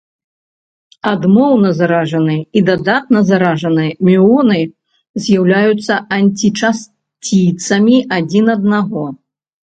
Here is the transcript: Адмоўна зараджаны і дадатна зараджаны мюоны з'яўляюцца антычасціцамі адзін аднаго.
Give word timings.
Адмоўна 1.09 1.69
зараджаны 1.79 2.37
і 2.61 2.63
дадатна 2.69 3.19
зараджаны 3.29 3.85
мюоны 4.07 4.57
з'яўляюцца 5.25 5.93
антычасціцамі 6.17 7.97
адзін 8.17 8.45
аднаго. 8.55 9.05